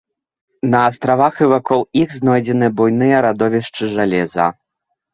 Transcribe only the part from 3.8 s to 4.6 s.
жалеза.